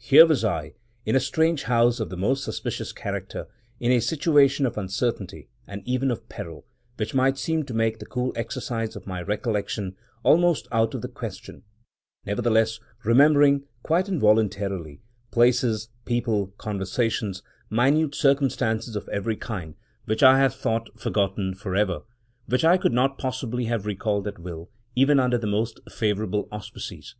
[0.00, 0.74] Here was I,
[1.06, 3.46] in a strange house of the most suspicious character,
[3.78, 6.66] in a situation of uncertainty, and even of peril,
[6.96, 9.94] which might seem to make the cool exercise of my recollection
[10.24, 11.62] almost out of the question;
[12.26, 19.76] nevertheless, remembering, quite involuntarily, places, people, conversations, minute circumstances of every kind,
[20.06, 22.00] which I had thought forgotten forever;
[22.46, 27.14] which I could not possibly have recalled at will, even under the most favorable auspices.